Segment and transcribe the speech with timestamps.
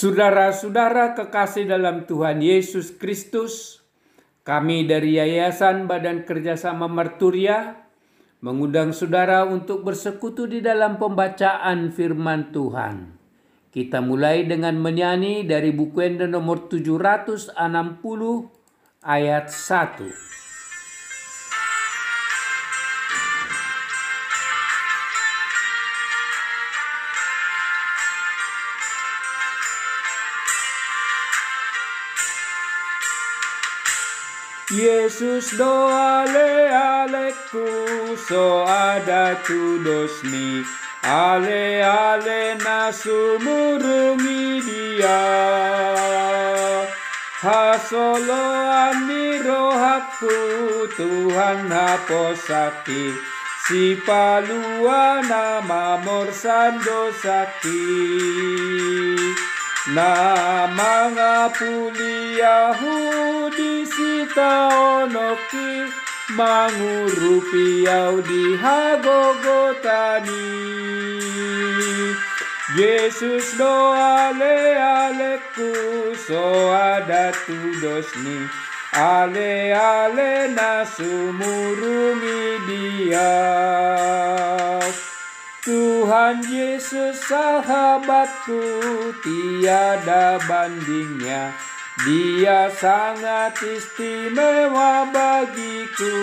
[0.00, 3.84] Saudara-saudara kekasih dalam Tuhan Yesus Kristus,
[4.48, 7.84] kami dari Yayasan Badan Kerjasama Marturia
[8.40, 13.12] mengundang saudara untuk bersekutu di dalam pembacaan firman Tuhan.
[13.68, 17.60] Kita mulai dengan menyanyi dari buku Enda nomor 760
[19.04, 20.39] ayat 1.
[34.80, 40.64] Yesus doa le aleku so ada tu dosni
[41.04, 45.20] ale ale nasumurungi dia.
[47.44, 48.44] Hasolo
[48.84, 53.12] ani rohaku Tuhan haposaki
[53.68, 59.49] si palua nama morsando sakit
[59.88, 65.88] na mga puli Yahudi sita onoki
[66.36, 70.52] mangurupiaw di hagogotani
[72.76, 74.76] Yesus do ale
[76.28, 78.36] so ada tudos ni
[78.92, 83.32] ale ale na sumurungi dia
[85.60, 88.64] Tuhan Yesus sahabatku
[89.20, 91.52] tiada bandingnya.
[92.00, 96.16] Dia sangat istimewa bagiku.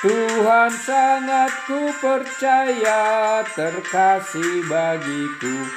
[0.00, 5.68] Tuhan sangat ku percaya terkasih bagiku.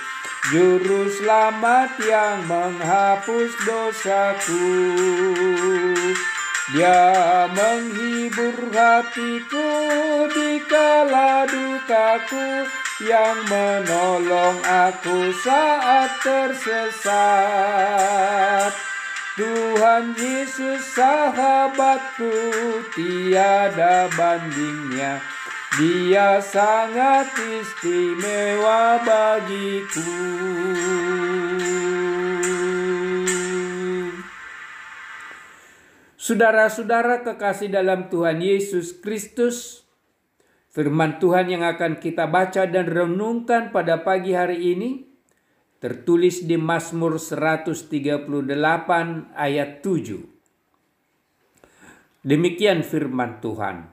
[0.47, 4.67] Juru selamat yang menghapus dosaku
[6.73, 9.69] dia menghibur hatiku
[10.25, 12.65] di kala dukaku
[13.05, 17.13] yang menolong aku saat tersesat.
[19.37, 22.33] Tuhan Yesus sahabatku
[22.97, 25.21] tiada bandingnya.
[25.77, 30.09] Dia sangat istimewa bagiku.
[36.23, 39.83] Saudara-saudara kekasih dalam Tuhan Yesus Kristus,
[40.71, 45.03] firman Tuhan yang akan kita baca dan renungkan pada pagi hari ini
[45.83, 48.23] tertulis di Mazmur 138
[49.35, 52.23] ayat 7.
[52.23, 53.91] Demikian firman Tuhan.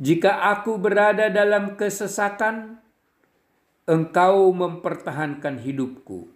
[0.00, 2.80] Jika aku berada dalam kesesakan,
[3.84, 6.32] engkau mempertahankan hidupku.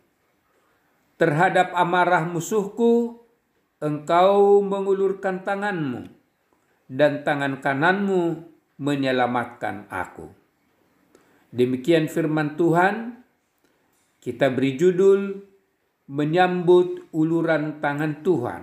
[1.16, 3.25] Terhadap amarah musuhku,
[3.81, 6.05] engkau mengulurkan tanganmu
[6.93, 8.45] dan tangan kananmu
[8.77, 10.29] menyelamatkan aku.
[11.51, 13.25] Demikian firman Tuhan,
[14.21, 15.43] kita beri judul
[16.13, 18.63] menyambut uluran tangan Tuhan.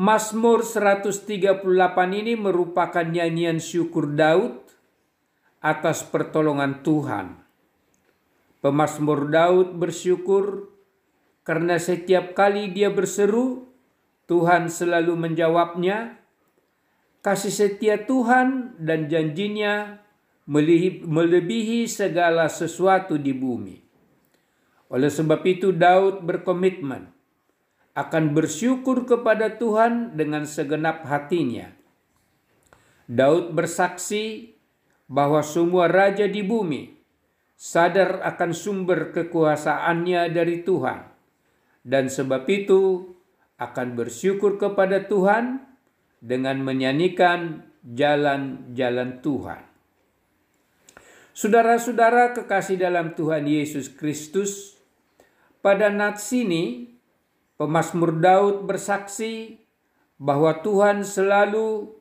[0.00, 1.60] Mazmur 138
[2.16, 4.64] ini merupakan nyanyian syukur Daud
[5.60, 7.36] atas pertolongan Tuhan.
[8.64, 10.72] Pemazmur Daud bersyukur
[11.50, 13.66] karena setiap kali dia berseru,
[14.30, 16.22] Tuhan selalu menjawabnya.
[17.26, 19.98] Kasih setia Tuhan dan janjinya
[20.46, 23.82] melebihi segala sesuatu di bumi.
[24.94, 27.10] Oleh sebab itu Daud berkomitmen
[27.98, 31.66] akan bersyukur kepada Tuhan dengan segenap hatinya.
[33.10, 34.54] Daud bersaksi
[35.10, 36.94] bahwa semua raja di bumi
[37.58, 41.10] sadar akan sumber kekuasaannya dari Tuhan
[41.84, 43.14] dan sebab itu
[43.60, 45.60] akan bersyukur kepada Tuhan
[46.20, 49.64] dengan menyanyikan jalan-jalan Tuhan.
[51.32, 54.76] Saudara-saudara kekasih dalam Tuhan Yesus Kristus,
[55.64, 56.92] pada nats ini
[57.56, 59.56] pemazmur Daud bersaksi
[60.20, 61.96] bahwa Tuhan selalu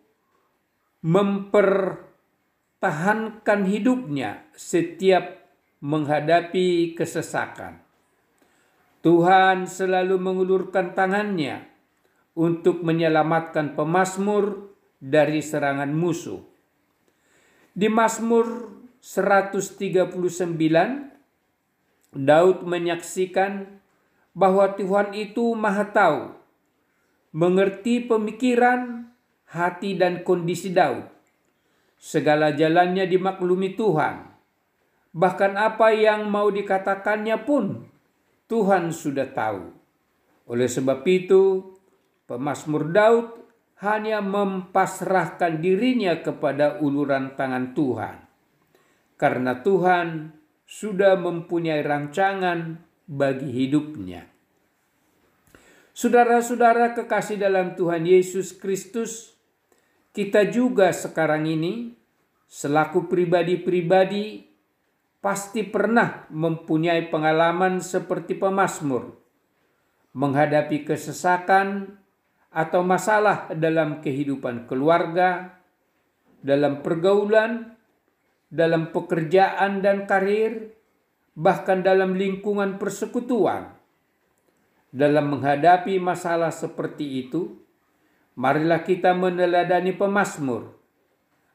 [1.00, 5.40] mempertahankan hidupnya setiap
[5.80, 7.88] menghadapi kesesakan.
[9.00, 11.63] Tuhan selalu mengulurkan tangannya
[12.36, 16.44] untuk menyelamatkan pemazmur dari serangan musuh.
[17.72, 20.12] Di Mazmur 139,
[22.12, 23.80] Daud menyaksikan
[24.36, 26.36] bahwa Tuhan itu maha tahu,
[27.31, 29.07] mengerti pemikiran,
[29.48, 31.07] hati dan kondisi Daud.
[31.96, 34.28] Segala jalannya dimaklumi Tuhan.
[35.16, 37.88] Bahkan apa yang mau dikatakannya pun
[38.50, 39.69] Tuhan sudah tahu.
[40.50, 41.78] Oleh sebab itu,
[42.25, 43.46] pemazmur Daud
[43.86, 48.16] hanya mempasrahkan dirinya kepada uluran tangan Tuhan.
[49.16, 50.34] Karena Tuhan
[50.66, 54.25] sudah mempunyai rancangan bagi hidupnya.
[55.94, 59.38] Saudara-saudara kekasih dalam Tuhan Yesus Kristus,
[60.10, 61.94] kita juga sekarang ini
[62.50, 64.49] selaku pribadi-pribadi
[65.19, 69.19] pasti pernah mempunyai pengalaman seperti pemazmur
[70.16, 72.00] menghadapi kesesakan
[72.50, 75.62] atau masalah dalam kehidupan keluarga,
[76.42, 77.77] dalam pergaulan,
[78.50, 80.74] dalam pekerjaan dan karir,
[81.38, 83.77] bahkan dalam lingkungan persekutuan.
[84.89, 87.62] Dalam menghadapi masalah seperti itu,
[88.33, 90.74] marilah kita meneladani pemazmur,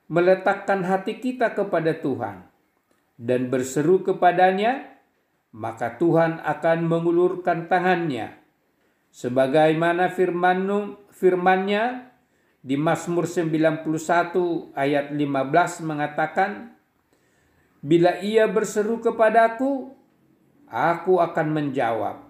[0.06, 2.46] meletakkan hati kita kepada Tuhan,
[3.20, 5.00] dan berseru kepadanya,
[5.54, 8.42] maka Tuhan akan mengulurkan tangannya.
[9.14, 12.10] Sebagaimana firman firmannya
[12.58, 16.74] di Mazmur 91 ayat 15 mengatakan,
[17.84, 19.92] Bila ia berseru kepadaku,
[20.66, 22.24] aku akan menjawab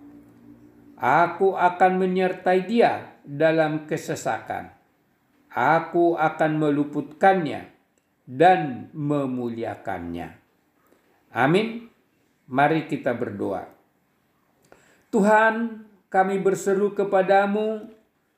[0.95, 4.71] Aku akan menyertai dia dalam kesesakan.
[5.51, 7.71] Aku akan meluputkannya
[8.27, 10.44] dan memuliakannya.
[11.35, 11.91] Amin.
[12.47, 13.67] Mari kita berdoa.
[15.11, 17.91] Tuhan, kami berseru kepadamu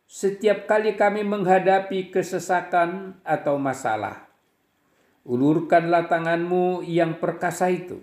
[0.07, 4.31] setiap kali kami menghadapi kesesakan atau masalah.
[5.27, 7.99] Ulurkanlah tanganmu yang perkasa itu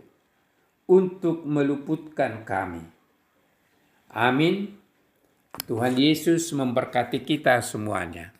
[0.83, 2.83] untuk meluputkan kami.
[4.11, 4.75] Amin.
[5.63, 8.35] Tuhan Yesus memberkati kita semuanya.